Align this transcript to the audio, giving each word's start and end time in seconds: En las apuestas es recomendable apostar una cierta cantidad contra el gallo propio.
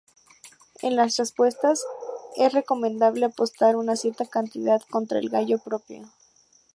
En 0.81 0.95
las 0.95 1.19
apuestas 1.19 1.85
es 2.35 2.51
recomendable 2.53 3.27
apostar 3.27 3.75
una 3.75 3.95
cierta 3.95 4.25
cantidad 4.25 4.81
contra 4.89 5.19
el 5.19 5.29
gallo 5.29 5.59
propio. 5.59 6.09